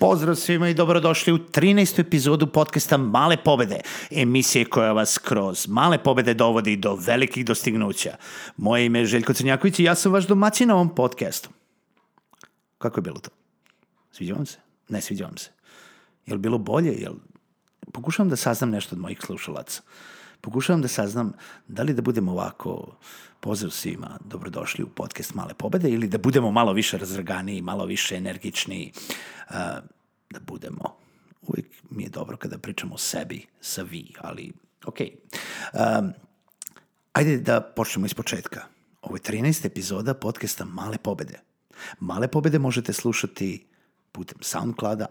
Pozdrav 0.00 0.34
svima 0.34 0.68
i 0.68 0.74
dobrodošli 0.74 1.32
u 1.32 1.38
13. 1.38 2.00
epizodu 2.00 2.46
podcasta 2.46 2.96
Male 2.96 3.36
pobede, 3.44 3.80
emisije 4.10 4.64
koja 4.64 4.92
vas 4.92 5.18
kroz 5.18 5.68
male 5.68 6.02
pobede 6.02 6.34
dovodi 6.34 6.76
do 6.76 6.98
velikih 7.06 7.44
dostignuća. 7.44 8.16
Moje 8.56 8.86
ime 8.86 8.98
je 8.98 9.06
Željko 9.06 9.32
Crnjaković 9.32 9.78
i 9.78 9.84
ja 9.84 9.94
sam 9.94 10.12
vaš 10.12 10.26
domaćin 10.26 10.68
na 10.68 10.74
ovom 10.74 10.94
podcastu. 10.94 11.50
Kako 12.78 12.98
je 12.98 13.02
bilo 13.02 13.18
to? 13.18 13.30
Sviđa 14.12 14.34
vam 14.34 14.46
se? 14.46 14.58
Ne 14.88 15.00
sviđa 15.00 15.24
vam 15.24 15.36
se. 15.36 15.50
Je 16.26 16.34
li 16.34 16.40
bilo 16.40 16.58
bolje? 16.58 16.92
Jel... 16.92 17.14
Pokušavam 17.92 18.28
da 18.30 18.36
saznam 18.36 18.70
nešto 18.70 18.96
od 18.96 19.00
mojih 19.00 19.18
slušalaca. 19.26 19.82
Pokušavam 20.40 20.82
da 20.82 20.88
saznam 20.88 21.32
da 21.68 21.82
li 21.82 21.94
da 21.94 22.02
budemo 22.02 22.32
ovako 22.32 22.96
pozdrav 23.40 23.70
svima, 23.70 24.18
dobrodošli 24.24 24.84
u 24.84 24.88
podcast 24.88 25.34
Male 25.34 25.54
pobede 25.54 25.90
ili 25.90 26.08
da 26.08 26.18
budemo 26.18 26.50
malo 26.50 26.72
više 26.72 26.98
razrganiji, 26.98 27.62
malo 27.62 27.84
više 27.84 28.16
energični, 28.16 28.92
da 30.30 30.40
budemo, 30.46 30.96
uvijek 31.42 31.66
mi 31.90 32.02
je 32.02 32.08
dobro 32.08 32.36
kada 32.36 32.58
pričamo 32.58 32.94
o 32.94 32.98
sebi 32.98 33.46
sa 33.60 33.82
vi, 33.82 34.12
ali 34.20 34.52
ok. 34.84 34.96
Um, 35.00 36.12
ajde 37.12 37.38
da 37.38 37.60
počnemo 37.60 38.06
iz 38.06 38.14
početka. 38.14 38.64
Ovo 39.02 39.16
je 39.16 39.20
13. 39.20 39.66
epizoda 39.66 40.14
podcasta 40.14 40.64
Male 40.64 40.98
pobede. 40.98 41.40
Male 42.00 42.28
pobede 42.28 42.58
možete 42.58 42.92
slušati 42.92 43.67
putem 44.12 44.38
Soundclouda, 44.40 45.06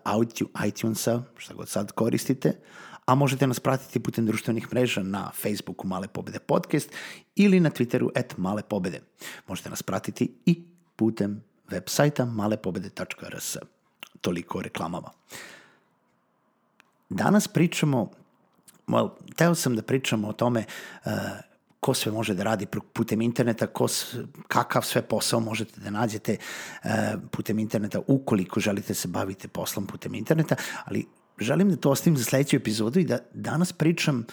iTunesa, 0.67 1.23
šta 1.37 1.53
god 1.53 1.69
sad 1.69 1.91
koristite, 1.91 2.53
a 3.05 3.15
možete 3.15 3.47
nas 3.47 3.59
pratiti 3.59 3.99
putem 3.99 4.25
društvenih 4.25 4.67
mreža 4.73 5.03
na 5.03 5.31
Facebooku 5.31 5.87
Male 5.87 6.07
pobede 6.07 6.39
podcast 6.39 6.89
ili 7.35 7.59
na 7.59 7.69
Twitteru 7.69 8.09
at 8.19 8.37
Male 8.37 8.63
pobede. 8.63 9.01
Možete 9.47 9.69
nas 9.69 9.83
pratiti 9.83 10.33
i 10.45 10.63
putem 10.95 11.43
web 11.71 11.83
sajta 11.87 12.25
malepobede.rs. 12.25 13.57
Toliko 14.21 14.61
reklamama. 14.61 15.11
Danas 17.09 17.47
pričamo, 17.47 18.11
well, 18.87 19.09
teo 19.35 19.55
sam 19.55 19.75
da 19.75 19.81
pričamo 19.81 20.27
o 20.27 20.33
tome 20.33 20.63
uh, 21.05 21.11
ko 21.79 21.93
sve 21.93 22.11
može 22.11 22.33
da 22.33 22.43
radi 22.43 22.65
putem 22.93 23.21
interneta, 23.21 23.67
ko, 23.67 23.87
kakav 24.47 24.81
sve 24.81 25.01
posao 25.01 25.39
možete 25.39 25.81
da 25.81 25.89
nađete 25.89 26.37
uh, 26.83 26.89
putem 27.31 27.59
interneta 27.59 27.99
ukoliko 28.07 28.59
želite 28.59 28.93
se 28.93 29.07
bavite 29.07 29.47
poslom 29.47 29.87
putem 29.87 30.15
interneta, 30.15 30.55
ali 30.85 31.05
želim 31.39 31.69
da 31.69 31.75
to 31.75 31.89
ostavim 31.89 32.17
za 32.17 32.23
sledeću 32.23 32.55
epizodu 32.55 32.99
i 32.99 33.05
da 33.05 33.19
danas 33.33 33.73
pričam 33.73 34.25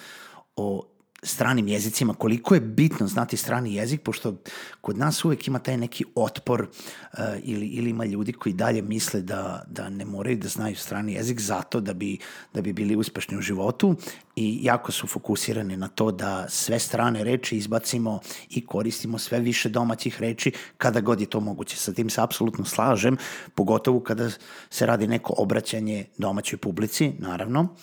o 0.55 0.94
stranim 1.25 1.67
jezicima, 1.67 2.13
koliko 2.13 2.53
je 2.53 2.61
bitno 2.61 3.07
znati 3.07 3.37
strani 3.37 3.75
jezik, 3.75 4.01
pošto 4.01 4.35
kod 4.81 4.97
nas 4.97 5.25
uvek 5.25 5.47
ima 5.47 5.59
taj 5.59 5.77
neki 5.77 6.05
otpor 6.15 6.61
uh, 6.61 7.19
ili, 7.43 7.67
ili 7.67 7.89
ima 7.89 8.05
ljudi 8.05 8.33
koji 8.33 8.53
dalje 8.53 8.81
misle 8.81 9.21
da, 9.21 9.63
da 9.67 9.89
ne 9.89 10.05
moraju 10.05 10.37
da 10.37 10.47
znaju 10.47 10.75
strani 10.75 11.13
jezik 11.13 11.39
zato 11.39 11.79
da 11.79 11.93
bi, 11.93 12.17
da 12.53 12.61
bi 12.61 12.73
bili 12.73 12.95
uspešni 12.95 13.37
u 13.37 13.41
životu 13.41 13.95
i 14.35 14.59
jako 14.61 14.91
su 14.91 15.07
fokusirani 15.07 15.77
na 15.77 15.87
to 15.87 16.11
da 16.11 16.45
sve 16.49 16.79
strane 16.79 17.23
reči 17.23 17.57
izbacimo 17.57 18.19
i 18.49 18.65
koristimo 18.65 19.17
sve 19.17 19.39
više 19.39 19.69
domaćih 19.69 20.21
reči 20.21 20.51
kada 20.77 21.01
god 21.01 21.21
je 21.21 21.29
to 21.29 21.39
moguće. 21.39 21.77
Sa 21.77 21.93
tim 21.93 22.09
se 22.09 22.21
apsolutno 22.21 22.65
slažem, 22.65 23.17
pogotovo 23.55 23.99
kada 23.99 24.29
se 24.69 24.85
radi 24.85 25.07
neko 25.07 25.33
obraćanje 25.37 26.05
domaćoj 26.17 26.57
publici, 26.57 27.13
naravno, 27.19 27.75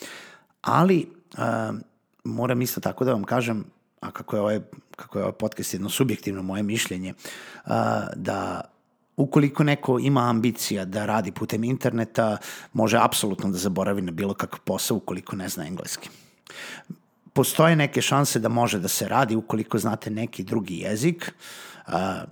ali 0.62 1.06
uh, 1.38 1.91
moram 2.24 2.62
isto 2.62 2.80
tako 2.80 3.04
da 3.04 3.12
vam 3.12 3.24
kažem, 3.24 3.64
a 4.00 4.10
kako 4.10 4.36
je 4.36 4.40
ovaj, 4.40 4.60
kako 4.96 5.18
je 5.18 5.24
ovaj 5.24 5.38
podcast 5.38 5.74
jedno 5.74 5.90
subjektivno 5.90 6.42
moje 6.42 6.62
mišljenje, 6.62 7.14
da 8.16 8.60
ukoliko 9.16 9.64
neko 9.64 9.98
ima 9.98 10.30
ambicija 10.30 10.84
da 10.84 11.06
radi 11.06 11.32
putem 11.32 11.64
interneta, 11.64 12.36
može 12.72 12.98
apsolutno 12.98 13.50
da 13.50 13.58
zaboravi 13.58 14.02
na 14.02 14.12
bilo 14.12 14.34
kakav 14.34 14.60
posao 14.60 14.96
ukoliko 14.96 15.36
ne 15.36 15.48
zna 15.48 15.66
engleski. 15.66 16.08
Postoje 17.32 17.76
neke 17.76 18.02
šanse 18.02 18.38
da 18.38 18.48
može 18.48 18.78
da 18.78 18.88
se 18.88 19.08
radi 19.08 19.36
ukoliko 19.36 19.78
znate 19.78 20.10
neki 20.10 20.44
drugi 20.44 20.78
jezik, 20.78 21.32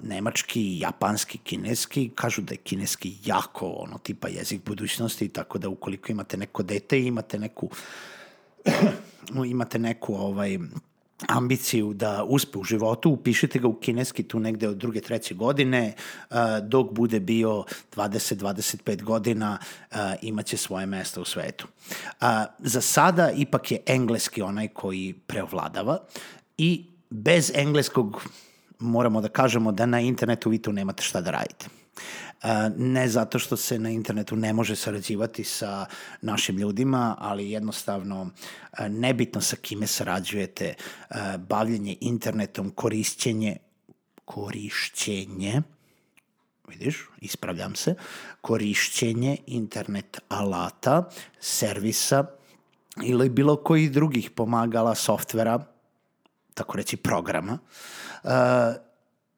nemački, 0.02 0.78
japanski, 0.78 1.38
kineski, 1.38 2.10
kažu 2.14 2.42
da 2.42 2.54
je 2.54 2.58
kineski 2.58 3.16
jako 3.24 3.66
ono 3.66 3.98
tipa 3.98 4.28
jezik 4.28 4.64
budućnosti, 4.64 5.28
tako 5.28 5.58
da 5.58 5.68
ukoliko 5.68 6.12
imate 6.12 6.36
neko 6.36 6.62
dete 6.62 7.00
i 7.00 7.06
imate 7.06 7.38
neku 7.38 7.70
imate 9.46 9.78
neku 9.78 10.14
ovaj, 10.14 10.58
ambiciju 11.28 11.92
da 11.94 12.24
uspe 12.24 12.58
u 12.58 12.64
životu, 12.64 13.10
upišite 13.10 13.58
ga 13.58 13.68
u 13.68 13.74
kineski 13.74 14.22
tu 14.22 14.40
negde 14.40 14.68
od 14.68 14.76
druge, 14.76 15.00
treće 15.00 15.34
godine, 15.34 15.94
dok 16.62 16.92
bude 16.92 17.20
bio 17.20 17.64
20-25 17.96 19.02
godina, 19.02 19.58
imaće 20.22 20.56
svoje 20.56 20.86
mesto 20.86 21.22
u 21.22 21.24
svetu. 21.24 21.66
Za 22.58 22.80
sada 22.80 23.30
ipak 23.30 23.70
je 23.70 23.82
engleski 23.86 24.42
onaj 24.42 24.68
koji 24.68 25.14
preovladava 25.26 25.98
i 26.58 26.84
bez 27.10 27.52
engleskog 27.54 28.22
moramo 28.78 29.20
da 29.20 29.28
kažemo 29.28 29.72
da 29.72 29.86
na 29.86 30.00
internetu 30.00 30.50
vi 30.50 30.62
tu 30.62 30.72
nemate 30.72 31.02
šta 31.02 31.20
da 31.20 31.30
radite 31.30 31.66
ne 32.76 33.08
zato 33.08 33.38
što 33.38 33.56
se 33.56 33.78
na 33.78 33.90
internetu 33.90 34.36
ne 34.36 34.52
može 34.52 34.76
sarađivati 34.76 35.44
sa 35.44 35.86
našim 36.22 36.56
ljudima, 36.58 37.16
ali 37.18 37.50
jednostavno 37.50 38.30
nebitno 38.88 39.40
sa 39.40 39.56
kime 39.56 39.86
sarađujete, 39.86 40.74
bavljenje 41.48 41.96
internetom, 42.00 42.70
korišćenje, 42.70 43.56
korišćenje, 44.24 45.62
vidiš, 46.68 47.08
ispravljam 47.20 47.74
se, 47.74 47.94
korišćenje 48.40 49.36
internet 49.46 50.20
alata, 50.28 51.10
servisa 51.40 52.24
ili 53.02 53.28
bilo 53.28 53.56
kojih 53.56 53.92
drugih 53.92 54.30
pomagala 54.30 54.94
softvera, 54.94 55.64
tako 56.54 56.76
reći 56.76 56.96
programa, 56.96 57.58
uh, 58.24 58.30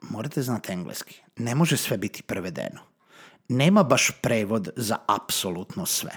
morate 0.01 0.43
znati 0.43 0.73
engleski. 0.73 1.21
Ne 1.37 1.55
može 1.55 1.77
sve 1.77 1.97
biti 1.97 2.23
prevedeno 2.23 2.92
nema 3.53 3.83
baš 3.83 4.11
prevod 4.23 4.69
za 4.77 4.97
apsolutno 5.07 5.87
sve. 5.87 6.13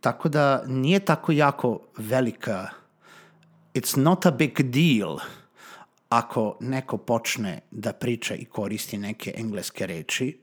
Tako 0.00 0.28
da 0.28 0.64
nije 0.66 1.00
tako 1.00 1.32
jako 1.32 1.80
velika, 1.96 2.68
it's 3.74 3.96
not 3.98 4.26
a 4.26 4.30
big 4.30 4.62
deal 4.62 5.18
ako 6.08 6.56
neko 6.60 6.96
počne 6.96 7.60
da 7.70 7.92
priča 7.92 8.34
i 8.34 8.44
koristi 8.44 8.98
neke 8.98 9.32
engleske 9.36 9.86
reči, 9.86 10.38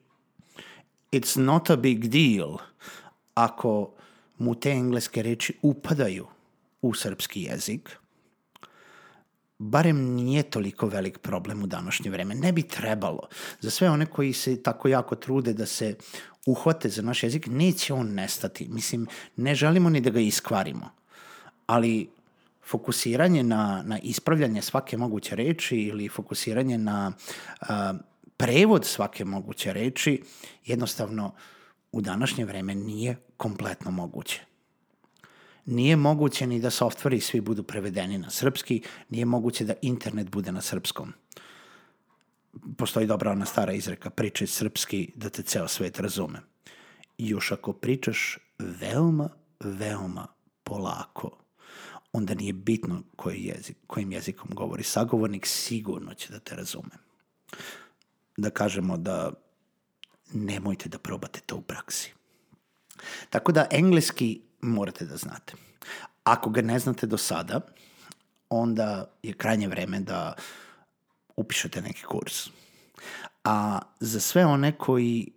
it's 1.11 1.39
not 1.39 1.69
a 1.69 1.75
big 1.75 2.07
deal 2.07 2.57
ako 3.33 3.91
mu 4.37 4.55
te 4.55 4.71
engleske 4.71 5.23
reči 5.23 5.53
upadaju 5.61 6.27
u 6.81 6.93
srpski 6.93 7.43
jezik, 7.43 7.97
barem 9.61 10.15
nije 10.15 10.43
toliko 10.43 10.87
velik 10.87 11.17
problem 11.17 11.63
u 11.63 11.67
današnje 11.67 12.11
vreme. 12.11 12.35
Ne 12.35 12.51
bi 12.51 12.63
trebalo. 12.63 13.27
Za 13.59 13.69
sve 13.69 13.89
one 13.89 14.05
koji 14.05 14.33
se 14.33 14.63
tako 14.63 14.87
jako 14.87 15.15
trude 15.15 15.53
da 15.53 15.65
se 15.65 15.95
uhvate 16.45 16.89
za 16.89 17.01
naš 17.01 17.23
jezik, 17.23 17.47
neće 17.47 17.93
on 17.93 18.13
nestati. 18.13 18.67
Mislim, 18.69 19.07
ne 19.35 19.55
želimo 19.55 19.89
ni 19.89 20.01
da 20.01 20.09
ga 20.09 20.19
iskvarimo. 20.19 20.89
Ali 21.67 22.09
fokusiranje 22.65 23.43
na, 23.43 23.83
na 23.85 23.99
ispravljanje 23.99 24.61
svake 24.61 24.97
moguće 24.97 25.35
reči 25.35 25.77
ili 25.77 26.09
fokusiranje 26.09 26.77
na 26.77 27.11
a, 27.61 27.93
prevod 28.37 28.85
svake 28.85 29.25
moguće 29.25 29.73
reči 29.73 30.21
jednostavno 30.65 31.33
u 31.91 32.01
današnje 32.01 32.45
vreme 32.45 32.75
nije 32.75 33.15
kompletno 33.37 33.91
moguće 33.91 34.50
nije 35.65 35.95
moguće 35.95 36.47
ni 36.47 36.59
da 36.59 36.69
softveri 36.69 37.21
svi 37.21 37.41
budu 37.41 37.63
prevedeni 37.63 38.17
na 38.17 38.29
srpski, 38.29 38.81
nije 39.09 39.25
moguće 39.25 39.65
da 39.65 39.73
internet 39.81 40.29
bude 40.29 40.51
na 40.51 40.61
srpskom. 40.61 41.13
Postoji 42.77 43.07
dobra 43.07 43.31
ona 43.31 43.45
stara 43.45 43.73
izreka, 43.73 44.09
pričaj 44.09 44.47
srpski 44.47 45.11
da 45.15 45.29
te 45.29 45.43
ceo 45.43 45.67
svet 45.67 45.99
razume. 45.99 46.39
I 47.17 47.29
još 47.29 47.51
ako 47.51 47.73
pričaš 47.73 48.37
veoma, 48.59 49.29
veoma 49.59 50.27
polako, 50.63 51.37
onda 52.11 52.33
nije 52.33 52.53
bitno 52.53 53.03
koji 53.15 53.43
jezik, 53.43 53.77
kojim 53.87 54.11
jezikom 54.11 54.49
govori 54.53 54.83
sagovornik, 54.83 55.45
sigurno 55.45 56.13
će 56.13 56.33
da 56.33 56.39
te 56.39 56.55
razume. 56.55 56.95
Da 58.37 58.49
kažemo 58.49 58.97
da 58.97 59.31
nemojte 60.33 60.89
da 60.89 60.99
probate 60.99 61.39
to 61.45 61.55
u 61.55 61.61
praksi. 61.61 62.13
Tako 63.29 63.51
da 63.51 63.67
engleski 63.71 64.41
morate 64.61 65.05
da 65.05 65.17
znate. 65.17 65.53
Ako 66.23 66.49
ga 66.49 66.61
ne 66.61 66.79
znate 66.79 67.07
do 67.07 67.17
sada, 67.17 67.61
onda 68.49 69.11
je 69.23 69.33
krajnje 69.33 69.67
vreme 69.67 69.99
da 69.99 70.33
upišete 71.35 71.81
neki 71.81 72.03
kurs. 72.03 72.49
A 73.43 73.79
za 73.99 74.19
sve 74.19 74.45
one 74.45 74.71
koji 74.71 75.31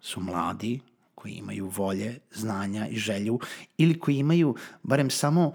su 0.00 0.20
mladi, 0.20 0.80
koji 1.14 1.32
imaju 1.32 1.68
volje, 1.68 2.18
znanja 2.32 2.88
i 2.88 2.96
želju 2.96 3.40
ili 3.78 3.98
koji 3.98 4.16
imaju 4.16 4.54
barem 4.82 5.10
samo 5.10 5.52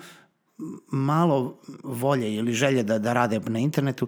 malo 0.87 1.59
volje 1.83 2.35
ili 2.35 2.53
želje 2.53 2.83
da, 2.83 2.99
da 2.99 3.13
rade 3.13 3.39
na 3.39 3.59
internetu, 3.59 4.07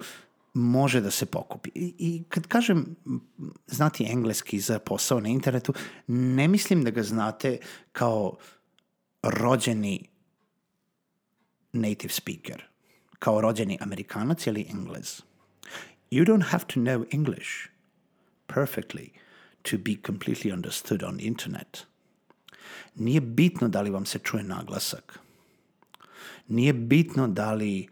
može 0.53 1.01
da 1.01 1.11
se 1.11 1.25
pokupi. 1.25 1.69
I, 1.75 1.93
I 1.97 2.23
kad 2.29 2.47
kažem 2.47 2.95
znati 3.67 4.05
engleski 4.09 4.59
za 4.59 4.79
posao 4.79 5.19
na 5.19 5.29
internetu, 5.29 5.73
ne 6.07 6.47
mislim 6.47 6.83
da 6.83 6.91
ga 6.91 7.03
znate 7.03 7.57
kao 7.91 8.37
rođeni 9.23 10.07
native 11.73 12.13
speaker, 12.13 12.63
kao 13.19 13.41
rođeni 13.41 13.77
amerikanac 13.81 14.47
ili 14.47 14.67
englez. 14.69 15.21
You 16.11 16.25
don't 16.25 16.43
have 16.43 16.63
to 16.67 16.79
know 16.79 17.05
English 17.11 17.49
perfectly 18.47 19.09
to 19.61 19.77
be 19.77 19.95
completely 20.07 20.53
understood 20.53 21.03
on 21.03 21.17
the 21.17 21.25
internet. 21.25 21.85
Nije 22.95 23.21
bitno 23.21 23.67
da 23.67 23.81
li 23.81 23.89
vam 23.89 24.05
se 24.05 24.19
čuje 24.19 24.43
naglasak. 24.43 25.19
Nije 26.47 26.73
bitno 26.73 27.27
da 27.27 27.53
li 27.53 27.87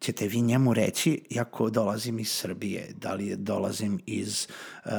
ćete 0.00 0.28
vi 0.28 0.40
njemu 0.40 0.74
reći, 0.74 1.22
jako 1.30 1.70
dolazim 1.70 2.18
iz 2.18 2.30
Srbije, 2.30 2.92
da 3.00 3.14
li 3.14 3.36
dolazim 3.36 4.00
iz 4.06 4.46
uh, 4.84 4.92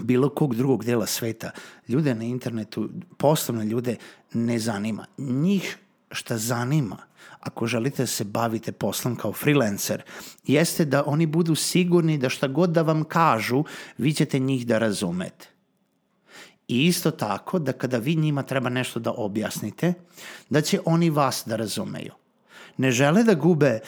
bilo 0.00 0.28
kog 0.28 0.54
drugog 0.54 0.84
dela 0.84 1.06
sveta, 1.06 1.50
ljude 1.88 2.14
na 2.14 2.24
internetu, 2.24 2.90
poslovne 3.16 3.64
ljude 3.64 3.96
ne 4.32 4.58
zanima. 4.58 5.06
Njih 5.18 5.78
šta 6.10 6.38
zanima, 6.38 6.96
ako 7.40 7.66
želite 7.66 8.02
da 8.02 8.06
se 8.06 8.24
bavite 8.24 8.72
poslom 8.72 9.16
kao 9.16 9.32
freelancer, 9.32 10.02
jeste 10.46 10.84
da 10.84 11.04
oni 11.06 11.26
budu 11.26 11.54
sigurni 11.54 12.18
da 12.18 12.28
šta 12.28 12.48
god 12.48 12.70
da 12.70 12.82
vam 12.82 13.04
kažu, 13.04 13.64
vi 13.98 14.12
ćete 14.12 14.38
njih 14.38 14.66
da 14.66 14.78
razumete. 14.78 15.48
I 16.68 16.86
isto 16.86 17.10
tako 17.10 17.58
da 17.58 17.72
kada 17.72 17.98
vi 17.98 18.14
njima 18.14 18.42
treba 18.42 18.68
nešto 18.68 19.00
da 19.00 19.12
objasnite, 19.12 19.94
da 20.50 20.60
će 20.60 20.80
oni 20.84 21.10
vas 21.10 21.42
da 21.46 21.56
razumeju. 21.56 22.12
Ne 22.76 22.90
žele 22.90 23.24
da 23.24 23.34
gube 23.34 23.80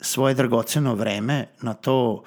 svoje 0.00 0.34
dragoceno 0.34 0.94
vreme 0.94 1.48
na 1.62 1.74
to 1.74 2.22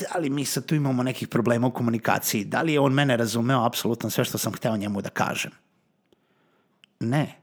da 0.00 0.18
li 0.18 0.30
mi 0.30 0.44
sad 0.44 0.66
tu 0.66 0.74
imamo 0.74 1.02
nekih 1.02 1.28
problema 1.28 1.66
u 1.66 1.72
komunikaciji, 1.72 2.44
da 2.44 2.62
li 2.62 2.72
je 2.72 2.80
on 2.80 2.92
mene 2.92 3.16
razumeo 3.16 3.64
apsolutno 3.64 4.10
sve 4.10 4.24
što 4.24 4.38
sam 4.38 4.52
hteo 4.52 4.76
njemu 4.76 5.02
da 5.02 5.10
kažem. 5.10 5.50
Ne. 7.00 7.38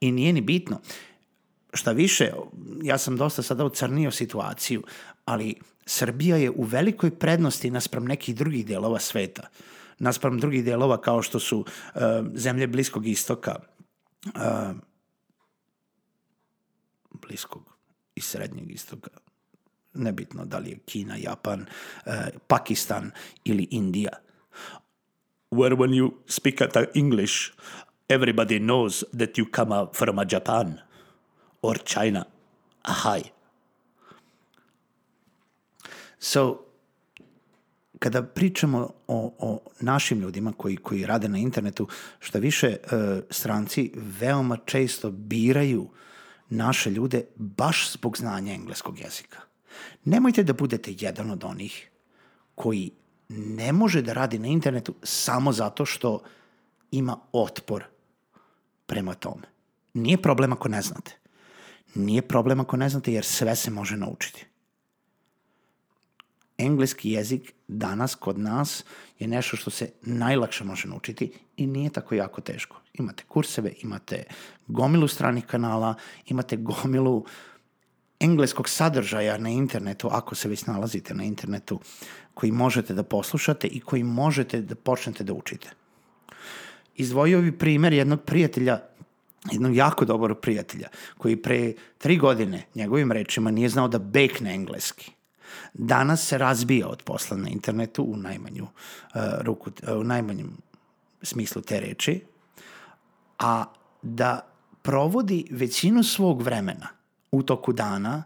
I 0.00 0.12
nije 0.12 0.32
ni 0.32 0.40
bitno. 0.40 0.80
Šta 1.74 1.92
više, 1.92 2.32
ja 2.82 2.98
sam 2.98 3.16
dosta 3.16 3.42
sada 3.42 3.64
ucrnio 3.64 4.10
situaciju, 4.10 4.82
ali 5.24 5.54
Srbija 5.86 6.36
je 6.36 6.50
u 6.50 6.62
velikoj 6.62 7.10
prednosti 7.18 7.70
naspram 7.70 8.04
nekih 8.04 8.36
drugih 8.36 8.66
delova 8.66 8.98
sveta. 8.98 9.48
Naspram 9.98 10.40
drugih 10.40 10.64
delova 10.64 11.00
kao 11.00 11.22
što 11.22 11.40
su 11.40 11.58
uh, 11.58 12.02
zemlje 12.34 12.66
Bliskog 12.66 13.06
istoka, 13.06 13.56
uh, 14.26 14.76
Bliskog 17.10 17.76
i 18.14 18.20
Srednjeg 18.20 18.70
istoka, 18.70 19.10
nebitno 19.94 20.44
da 20.44 20.58
li 20.58 20.70
je 20.70 20.78
Kina, 20.86 21.16
Japan, 21.16 21.60
uh, 22.06 22.12
Pakistan 22.46 23.10
ili 23.44 23.68
Indija. 23.70 24.12
Where 25.50 25.76
when 25.76 25.90
you 25.90 26.10
speak 26.26 26.60
at 26.60 26.76
English, 26.94 27.52
everybody 28.08 28.58
knows 28.58 29.04
that 29.18 29.38
you 29.38 29.44
come 29.56 29.86
from 29.92 30.18
a 30.18 30.24
Japan 30.24 30.80
or 31.62 31.78
China. 31.84 32.24
Hi. 32.84 33.22
So, 36.18 36.58
kada 37.98 38.22
pričamo 38.22 38.90
o, 39.06 39.34
o 39.38 39.60
našim 39.80 40.20
ljudima 40.20 40.52
koji, 40.52 40.76
koji 40.76 41.06
rade 41.06 41.28
na 41.28 41.38
internetu, 41.38 41.88
što 42.18 42.38
više 42.38 42.66
e, 42.66 42.76
stranci 43.30 43.92
veoma 43.94 44.56
često 44.56 45.10
biraju 45.10 45.88
naše 46.48 46.90
ljude 46.90 47.24
baš 47.36 47.92
zbog 47.92 48.16
znanja 48.16 48.52
engleskog 48.52 48.98
jezika. 48.98 49.51
Nemojte 50.04 50.42
da 50.42 50.52
budete 50.52 50.94
jedan 50.98 51.30
od 51.30 51.44
onih 51.44 51.90
koji 52.54 52.90
ne 53.28 53.72
može 53.72 54.02
da 54.02 54.12
radi 54.12 54.38
na 54.38 54.46
internetu 54.46 54.94
samo 55.02 55.52
zato 55.52 55.84
što 55.84 56.22
ima 56.90 57.16
otpor 57.32 57.84
prema 58.86 59.14
tome. 59.14 59.42
Nije 59.94 60.22
problem 60.22 60.52
ako 60.52 60.68
ne 60.68 60.82
znate. 60.82 61.18
Nije 61.94 62.22
problem 62.22 62.60
ako 62.60 62.76
ne 62.76 62.88
znate 62.88 63.12
jer 63.12 63.24
sve 63.24 63.56
se 63.56 63.70
može 63.70 63.96
naučiti. 63.96 64.46
Engleski 66.58 67.10
jezik 67.10 67.54
danas 67.68 68.14
kod 68.14 68.38
nas 68.38 68.84
je 69.18 69.28
nešto 69.28 69.56
što 69.56 69.70
se 69.70 69.92
najlakše 70.02 70.64
može 70.64 70.88
naučiti 70.88 71.32
i 71.56 71.66
nije 71.66 71.90
tako 71.90 72.14
jako 72.14 72.40
teško. 72.40 72.80
Imate 72.94 73.24
kurseve, 73.28 73.72
imate 73.82 74.24
gomilu 74.66 75.08
stranih 75.08 75.46
kanala, 75.46 75.94
imate 76.26 76.56
gomilu 76.56 77.24
engleskog 78.22 78.68
sadržaja 78.68 79.38
na 79.38 79.48
internetu, 79.48 80.08
ako 80.12 80.34
se 80.34 80.48
već 80.48 80.66
nalazite 80.66 81.14
na 81.14 81.24
internetu, 81.24 81.80
koji 82.34 82.52
možete 82.52 82.94
da 82.94 83.02
poslušate 83.02 83.66
i 83.66 83.80
koji 83.80 84.04
možete 84.04 84.60
da 84.60 84.74
počnete 84.74 85.24
da 85.24 85.32
učite. 85.32 85.70
Izdvojio 86.96 87.42
bi 87.42 87.58
primer 87.58 87.92
jednog 87.92 88.22
prijatelja 88.22 88.80
jednog 89.50 89.76
jako 89.76 90.04
dobrog 90.04 90.40
prijatelja, 90.40 90.88
koji 91.18 91.36
pre 91.36 91.72
tri 91.98 92.16
godine, 92.16 92.66
njegovim 92.74 93.12
rečima, 93.12 93.50
nije 93.50 93.68
znao 93.68 93.88
da 93.88 93.98
bekne 93.98 94.54
engleski. 94.54 95.10
Danas 95.74 96.26
se 96.26 96.38
razbija 96.38 96.88
od 96.88 97.02
posla 97.02 97.36
na 97.36 97.48
internetu 97.48 98.04
u 98.04 98.16
najmanju 98.16 98.62
uh, 98.64 99.20
ruku, 99.40 99.70
uh, 99.82 100.00
u 100.00 100.04
najmanjem 100.04 100.56
smislu 101.22 101.62
te 101.62 101.80
reči, 101.80 102.20
a 103.38 103.64
da 104.02 104.46
provodi 104.82 105.46
većinu 105.50 106.02
svog 106.02 106.42
vremena 106.42 107.01
u 107.32 107.42
toku 107.42 107.72
dana 107.72 108.22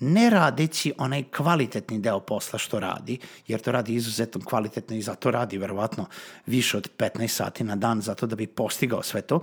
ne 0.00 0.30
radeći 0.30 0.92
onaj 0.98 1.22
kvalitetni 1.22 1.98
deo 1.98 2.20
posla 2.20 2.58
što 2.58 2.80
radi, 2.80 3.18
jer 3.46 3.60
to 3.60 3.72
radi 3.72 3.94
izuzetno 3.94 4.40
kvalitetno 4.44 4.96
i 4.96 5.02
zato 5.02 5.30
radi 5.30 5.58
verovatno 5.58 6.06
više 6.46 6.76
od 6.76 6.90
15 6.98 7.28
sati 7.28 7.64
na 7.64 7.76
dan 7.76 8.00
zato 8.00 8.26
da 8.26 8.36
bi 8.36 8.46
postigao 8.46 9.02
sve 9.02 9.22
to, 9.22 9.40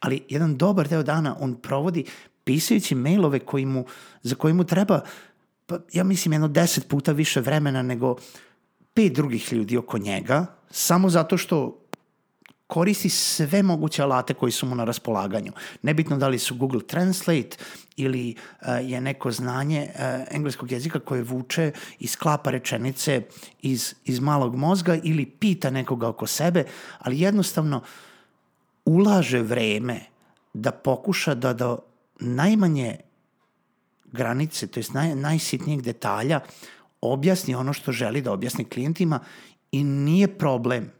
ali 0.00 0.24
jedan 0.28 0.56
dobar 0.56 0.88
deo 0.88 1.02
dana 1.02 1.36
on 1.40 1.54
provodi 1.54 2.04
pisajući 2.44 2.94
mailove 2.94 3.38
koji 3.38 3.66
mu, 3.66 3.86
za 4.22 4.34
koji 4.34 4.54
mu 4.54 4.64
treba, 4.64 5.00
pa, 5.66 5.78
ja 5.92 6.04
mislim, 6.04 6.32
jedno 6.32 6.48
deset 6.48 6.88
puta 6.88 7.12
više 7.12 7.40
vremena 7.40 7.82
nego 7.82 8.16
pet 8.94 9.12
drugih 9.12 9.52
ljudi 9.52 9.76
oko 9.76 9.98
njega, 9.98 10.46
samo 10.70 11.10
zato 11.10 11.36
što 11.36 11.81
koristi 12.72 13.08
sve 13.08 13.62
moguće 13.62 14.02
alate 14.02 14.34
koji 14.34 14.52
su 14.52 14.66
mu 14.66 14.74
na 14.74 14.84
raspolaganju. 14.84 15.52
Nebitno 15.82 16.16
da 16.16 16.28
li 16.28 16.38
su 16.38 16.54
Google 16.56 16.80
Translate 16.86 17.56
ili 17.96 18.34
uh, 18.34 18.68
je 18.82 19.00
neko 19.00 19.30
znanje 19.30 19.90
uh, 19.90 20.00
engleskog 20.30 20.72
jezika 20.72 21.00
koje 21.00 21.22
vuče 21.22 21.72
i 21.98 22.06
sklapa 22.06 22.50
rečenice 22.50 23.22
iz, 23.62 23.94
iz 24.04 24.20
malog 24.20 24.56
mozga 24.56 24.96
ili 25.02 25.26
pita 25.26 25.70
nekoga 25.70 26.08
oko 26.08 26.26
sebe, 26.26 26.64
ali 26.98 27.20
jednostavno 27.20 27.82
ulaže 28.84 29.42
vreme 29.42 30.00
da 30.54 30.72
pokuša 30.72 31.34
da 31.34 31.52
do 31.52 31.78
najmanje 32.20 32.96
granice, 34.12 34.66
to 34.66 34.80
je 34.80 34.86
naj, 34.94 35.14
najsitnijeg 35.14 35.82
detalja, 35.82 36.40
objasni 37.00 37.54
ono 37.54 37.72
što 37.72 37.92
želi 37.92 38.22
da 38.22 38.32
objasni 38.32 38.64
klijentima 38.64 39.20
i 39.72 39.84
nije 39.84 40.38
problem 40.38 40.90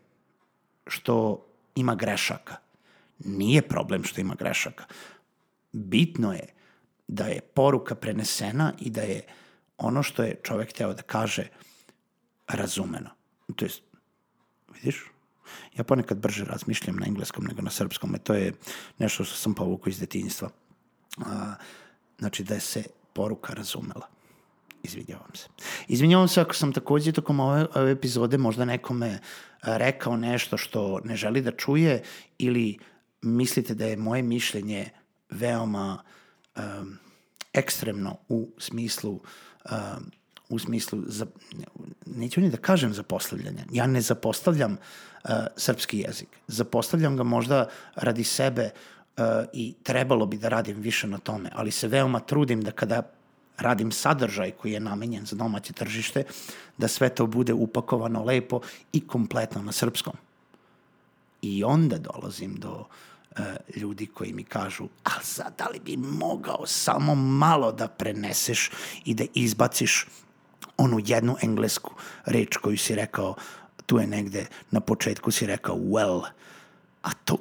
što 0.87 1.47
ima 1.75 1.95
grešaka. 1.95 2.57
Nije 3.19 3.69
problem 3.69 4.05
što 4.05 4.21
ima 4.21 4.35
grešaka. 4.35 4.85
Bitno 5.73 6.33
je 6.33 6.47
da 7.09 7.25
je 7.25 7.41
poruka 7.41 7.95
prenesena 7.95 8.73
i 8.81 8.91
da 8.91 9.01
je 9.01 9.23
ono 9.79 10.03
što 10.03 10.23
je 10.23 10.41
čovek 10.43 10.73
teo 10.73 10.95
da 10.95 11.03
kaže 11.03 11.47
razumeno. 12.49 13.11
To 13.57 13.65
je, 13.65 13.71
vidiš, 14.75 15.13
Ja 15.77 15.85
ponekad 15.85 16.19
brže 16.19 16.45
razmišljam 16.45 16.97
na 16.97 17.07
engleskom 17.07 17.45
nego 17.45 17.63
na 17.63 17.71
srpskom, 17.71 18.15
e 18.15 18.19
to 18.19 18.35
je 18.35 18.53
nešto 18.99 19.25
što 19.25 19.37
sam 19.37 19.55
povukao 19.55 19.91
iz 19.91 20.01
detinjstva. 20.01 20.51
A, 21.19 21.55
znači 22.19 22.45
da 22.45 22.55
je 22.55 22.61
se 22.61 22.85
poruka 23.13 23.55
razumela. 23.55 24.09
Izvinjavam 24.83 25.35
se. 25.35 25.49
Izvinjavam 25.89 26.29
se 26.29 26.41
ako 26.41 26.55
sam 26.55 26.73
takođe 26.73 27.13
tokom 27.13 27.41
ove, 27.41 27.67
ove 27.75 27.91
epizode 27.91 28.39
možda 28.39 28.65
nekome 28.65 29.19
rekao 29.63 30.17
nešto 30.17 30.57
što 30.57 31.01
ne 31.05 31.17
želi 31.17 31.43
da 31.43 31.51
čuje 31.51 32.03
ili 32.39 32.79
mislite 33.23 33.75
da 33.75 33.87
je 33.87 33.97
moje 33.97 34.23
mišljenje 34.23 34.91
veoma 35.31 36.03
um, 36.57 36.99
ekstremno 37.53 38.17
u 38.29 38.49
smislu 38.59 39.21
um, 39.71 40.11
u 40.53 40.59
smislu, 40.59 41.03
za, 41.07 41.27
neću 42.07 42.41
ni 42.41 42.51
da 42.51 42.57
kažem 42.57 42.93
zapostavljanja. 42.95 43.65
Ja 43.73 43.87
ne 43.87 44.01
zapostavljam 44.01 44.73
uh, 44.73 45.31
srpski 45.57 45.99
jezik. 45.99 46.29
Zapostavljam 46.47 47.17
ga 47.17 47.23
možda 47.23 47.69
radi 47.95 48.25
sebe 48.25 48.71
uh, 48.71 49.25
i 49.53 49.75
trebalo 49.83 50.27
bi 50.27 50.39
da 50.39 50.49
radim 50.49 50.77
više 50.77 51.07
na 51.07 51.19
tome, 51.19 51.51
ali 51.55 51.71
se 51.71 51.89
veoma 51.89 52.21
trudim 52.21 52.63
da 52.63 52.71
kada 52.71 53.03
radim 53.59 53.93
sadržaj 53.93 54.51
koji 54.51 54.73
je 54.73 54.81
namenjen 54.81 55.27
za 55.27 55.37
domaće 55.37 55.73
tržište, 55.73 56.25
da 56.79 56.89
sve 56.89 57.09
to 57.09 57.27
bude 57.27 57.53
upakovano 57.53 58.25
lepo 58.25 58.61
i 58.93 59.07
kompletno 59.07 59.63
na 59.63 59.73
srpskom. 59.73 60.15
I 61.43 61.65
onda 61.65 61.99
dolazim 61.99 62.55
do 62.55 62.85
e, 63.37 63.57
ljudi 63.77 64.07
koji 64.07 64.33
mi 64.33 64.45
kažu, 64.45 64.89
a 65.05 65.23
sad 65.23 65.55
da 65.59 65.69
li 65.69 65.81
bi 65.81 65.97
mogao 65.97 66.67
samo 66.67 67.15
malo 67.15 67.73
da 67.73 67.89
preneseš 67.89 68.71
i 69.05 69.15
da 69.15 69.25
izbaciš 69.35 70.07
onu 70.77 71.01
jednu 71.05 71.37
englesku 71.43 71.95
reč 72.25 72.57
koju 72.57 72.79
si 72.79 72.95
rekao, 72.95 73.35
tu 73.87 73.99
je 73.99 74.07
negde 74.07 74.47
na 74.71 74.81
početku 74.81 75.31
si 75.31 75.47
rekao 75.47 75.77
well, 75.77 76.25
a 77.03 77.11
to, 77.25 77.37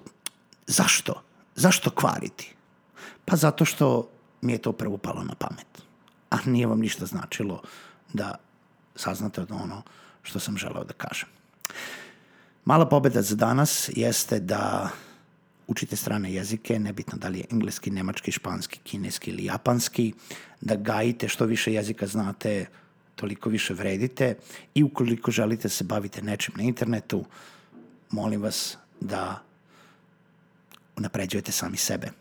zašto? 0.68 1.22
Zašto 1.56 1.89
kvariti? 1.89 2.56
Pa 3.25 3.36
zato 3.36 3.65
što 3.65 4.10
mi 4.41 4.51
je 4.51 4.58
to 4.58 4.72
prvo 4.72 4.98
palo 4.98 5.24
na 5.24 5.36
pamet. 5.36 5.90
A 6.32 6.38
nije 6.46 6.68
vam 6.68 6.80
ništa 6.80 7.06
značilo 7.06 7.62
da 8.14 8.36
saznate 8.96 9.42
od 9.42 9.52
ono 9.52 9.82
što 10.24 10.40
sam 10.40 10.58
želeo 10.58 10.84
da 10.84 10.94
kažem. 10.94 11.30
Mala 12.66 12.90
pobeda 12.90 13.22
za 13.22 13.36
danas 13.36 13.90
jeste 13.96 14.40
da 14.40 14.90
učite 15.68 15.96
strane 15.96 16.34
jezike, 16.34 16.80
nebitno 16.80 17.18
da 17.18 17.28
li 17.28 17.40
je 17.40 17.46
engleski, 17.52 17.92
nemački, 17.92 18.32
španski, 18.32 18.80
kineski 18.84 19.32
ili 19.32 19.46
japanski, 19.46 20.14
da 20.62 20.76
gajite 20.76 21.28
što 21.28 21.46
više 21.46 21.74
jezika 21.74 22.08
znate, 22.08 22.66
toliko 23.16 23.50
više 23.50 23.74
vredite 23.74 24.36
i 24.76 24.84
ukoliko 24.84 25.32
želite 25.32 25.64
da 25.64 25.70
se 25.70 25.84
bavite 25.84 26.22
nečim 26.22 26.54
na 26.58 26.64
internetu, 26.64 27.26
molim 28.10 28.42
vas 28.42 28.78
da 29.00 29.42
unapređujete 30.96 31.52
sami 31.52 31.78
sebe. 31.78 32.12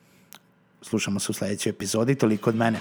Slušamo 0.82 1.20
se 1.20 1.32
u 1.32 1.34
sledećoj 1.34 1.70
epizodi, 1.70 2.14
toliko 2.14 2.50
od 2.50 2.56
mene. 2.56 2.80